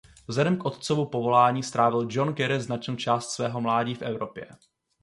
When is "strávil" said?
1.63-2.05